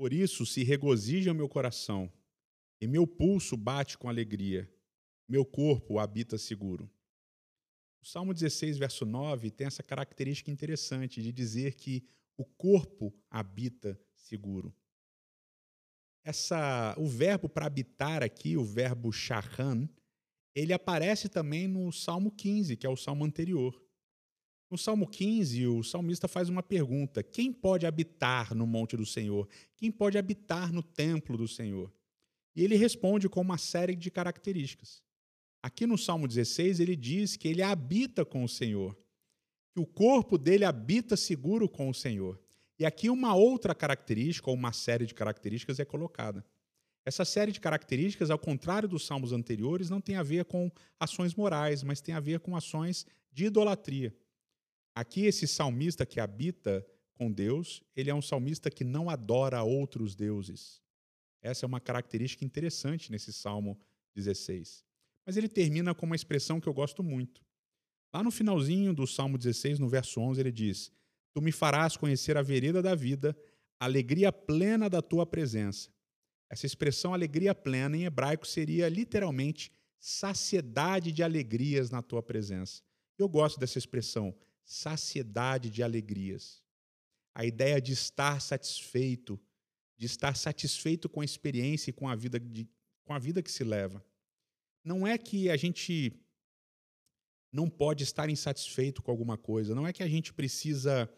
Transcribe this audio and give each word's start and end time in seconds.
Por 0.00 0.14
isso 0.14 0.46
se 0.46 0.64
regozija 0.64 1.30
o 1.30 1.34
meu 1.34 1.46
coração, 1.46 2.10
e 2.80 2.86
meu 2.86 3.06
pulso 3.06 3.54
bate 3.54 3.98
com 3.98 4.08
alegria, 4.08 4.66
meu 5.28 5.44
corpo 5.44 5.98
habita 5.98 6.38
seguro. 6.38 6.90
O 8.00 8.06
Salmo 8.06 8.32
16, 8.32 8.78
verso 8.78 9.04
9, 9.04 9.50
tem 9.50 9.66
essa 9.66 9.82
característica 9.82 10.50
interessante 10.50 11.20
de 11.20 11.30
dizer 11.30 11.74
que 11.74 12.02
o 12.34 12.46
corpo 12.46 13.12
habita 13.30 14.00
seguro. 14.14 14.74
Essa, 16.24 16.94
o 16.96 17.06
verbo 17.06 17.46
para 17.46 17.66
habitar 17.66 18.22
aqui, 18.22 18.56
o 18.56 18.64
verbo 18.64 19.12
shahan, 19.12 19.86
ele 20.54 20.72
aparece 20.72 21.28
também 21.28 21.68
no 21.68 21.92
Salmo 21.92 22.30
15, 22.30 22.74
que 22.74 22.86
é 22.86 22.90
o 22.90 22.96
salmo 22.96 23.26
anterior. 23.26 23.78
No 24.70 24.78
Salmo 24.78 25.08
15, 25.08 25.66
o 25.66 25.82
salmista 25.82 26.28
faz 26.28 26.48
uma 26.48 26.62
pergunta: 26.62 27.24
quem 27.24 27.52
pode 27.52 27.86
habitar 27.86 28.54
no 28.54 28.66
monte 28.66 28.96
do 28.96 29.04
Senhor? 29.04 29.48
Quem 29.76 29.90
pode 29.90 30.16
habitar 30.16 30.72
no 30.72 30.80
templo 30.80 31.36
do 31.36 31.48
Senhor? 31.48 31.92
E 32.54 32.62
ele 32.62 32.76
responde 32.76 33.28
com 33.28 33.40
uma 33.40 33.58
série 33.58 33.96
de 33.96 34.10
características. 34.10 35.02
Aqui 35.60 35.86
no 35.86 35.98
Salmo 35.98 36.28
16, 36.28 36.78
ele 36.78 36.94
diz 36.94 37.36
que 37.36 37.48
ele 37.48 37.62
habita 37.62 38.24
com 38.24 38.44
o 38.44 38.48
Senhor, 38.48 38.96
que 39.74 39.80
o 39.80 39.86
corpo 39.86 40.38
dele 40.38 40.64
habita 40.64 41.16
seguro 41.16 41.68
com 41.68 41.88
o 41.88 41.94
Senhor. 41.94 42.40
E 42.78 42.86
aqui 42.86 43.10
uma 43.10 43.34
outra 43.34 43.74
característica, 43.74 44.48
ou 44.48 44.56
uma 44.56 44.72
série 44.72 45.04
de 45.04 45.14
características, 45.14 45.80
é 45.80 45.84
colocada. 45.84 46.44
Essa 47.04 47.24
série 47.24 47.50
de 47.50 47.60
características, 47.60 48.30
ao 48.30 48.38
contrário 48.38 48.88
dos 48.88 49.04
salmos 49.04 49.32
anteriores, 49.32 49.90
não 49.90 50.00
tem 50.00 50.16
a 50.16 50.22
ver 50.22 50.44
com 50.44 50.70
ações 50.98 51.34
morais, 51.34 51.82
mas 51.82 52.00
tem 52.00 52.14
a 52.14 52.20
ver 52.20 52.40
com 52.40 52.56
ações 52.56 53.04
de 53.32 53.46
idolatria. 53.46 54.14
Aqui, 55.00 55.24
esse 55.24 55.46
salmista 55.46 56.04
que 56.04 56.20
habita 56.20 56.86
com 57.14 57.32
Deus, 57.32 57.82
ele 57.96 58.10
é 58.10 58.14
um 58.14 58.20
salmista 58.20 58.70
que 58.70 58.84
não 58.84 59.08
adora 59.08 59.62
outros 59.62 60.14
deuses. 60.14 60.82
Essa 61.40 61.64
é 61.64 61.66
uma 61.66 61.80
característica 61.80 62.44
interessante 62.44 63.10
nesse 63.10 63.32
Salmo 63.32 63.80
16. 64.14 64.84
Mas 65.24 65.38
ele 65.38 65.48
termina 65.48 65.94
com 65.94 66.04
uma 66.04 66.14
expressão 66.14 66.60
que 66.60 66.68
eu 66.68 66.74
gosto 66.74 67.02
muito. 67.02 67.42
Lá 68.12 68.22
no 68.22 68.30
finalzinho 68.30 68.92
do 68.92 69.06
Salmo 69.06 69.38
16, 69.38 69.78
no 69.78 69.88
verso 69.88 70.20
11, 70.20 70.38
ele 70.38 70.52
diz: 70.52 70.92
Tu 71.32 71.40
me 71.40 71.50
farás 71.50 71.96
conhecer 71.96 72.36
a 72.36 72.42
vereda 72.42 72.82
da 72.82 72.94
vida, 72.94 73.34
a 73.80 73.86
alegria 73.86 74.30
plena 74.30 74.90
da 74.90 75.00
tua 75.00 75.24
presença. 75.24 75.88
Essa 76.50 76.66
expressão 76.66 77.14
alegria 77.14 77.54
plena 77.54 77.96
em 77.96 78.04
hebraico 78.04 78.46
seria 78.46 78.86
literalmente 78.86 79.72
saciedade 79.98 81.10
de 81.10 81.22
alegrias 81.22 81.90
na 81.90 82.02
tua 82.02 82.22
presença. 82.22 82.82
Eu 83.16 83.30
gosto 83.30 83.58
dessa 83.58 83.78
expressão, 83.78 84.36
saciedade 84.70 85.68
de 85.68 85.82
alegrias. 85.82 86.62
A 87.34 87.44
ideia 87.44 87.80
de 87.80 87.92
estar 87.92 88.40
satisfeito, 88.40 89.38
de 89.98 90.06
estar 90.06 90.36
satisfeito 90.36 91.08
com 91.08 91.20
a 91.20 91.24
experiência 91.24 91.90
e 91.90 91.92
com 91.92 92.08
a 92.08 92.14
vida, 92.14 92.38
de, 92.38 92.68
com 93.04 93.12
a 93.12 93.18
vida 93.18 93.42
que 93.42 93.50
se 93.50 93.64
leva. 93.64 94.04
Não 94.84 95.04
é 95.04 95.18
que 95.18 95.50
a 95.50 95.56
gente 95.56 96.12
não 97.52 97.68
pode 97.68 98.04
estar 98.04 98.30
insatisfeito 98.30 99.02
com 99.02 99.10
alguma 99.10 99.36
coisa, 99.36 99.74
não 99.74 99.88
é 99.88 99.92
que 99.92 100.04
a 100.04 100.08
gente 100.08 100.32
precisa 100.32 101.12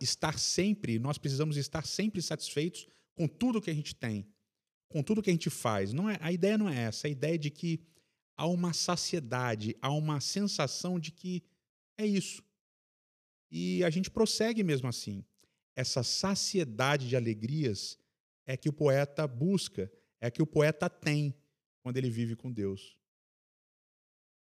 estar 0.00 0.38
sempre, 0.38 0.98
nós 0.98 1.18
precisamos 1.18 1.58
estar 1.58 1.84
sempre 1.84 2.22
satisfeitos 2.22 2.86
com 3.14 3.28
tudo 3.28 3.60
que 3.60 3.70
a 3.70 3.74
gente 3.74 3.94
tem, 3.94 4.26
com 4.88 5.02
tudo 5.02 5.20
que 5.20 5.28
a 5.28 5.32
gente 5.32 5.50
faz. 5.50 5.92
Não 5.92 6.08
é, 6.08 6.16
a 6.22 6.32
ideia 6.32 6.56
não 6.56 6.70
é 6.70 6.84
essa, 6.84 7.06
a 7.06 7.10
ideia 7.10 7.34
é 7.34 7.38
de 7.38 7.50
que 7.50 7.82
há 8.34 8.46
uma 8.46 8.72
saciedade, 8.72 9.76
há 9.82 9.92
uma 9.92 10.20
sensação 10.22 10.98
de 10.98 11.12
que 11.12 11.42
é 11.98 12.06
isso. 12.06 12.42
E 13.54 13.84
a 13.84 13.90
gente 13.90 14.10
prossegue 14.10 14.64
mesmo 14.64 14.88
assim. 14.88 15.22
Essa 15.76 16.02
saciedade 16.02 17.06
de 17.06 17.16
alegrias 17.16 17.98
é 18.46 18.56
que 18.56 18.70
o 18.70 18.72
poeta 18.72 19.26
busca, 19.26 19.92
é 20.22 20.30
que 20.30 20.40
o 20.40 20.46
poeta 20.46 20.88
tem 20.88 21.36
quando 21.82 21.98
ele 21.98 22.08
vive 22.08 22.34
com 22.34 22.50
Deus. 22.50 22.96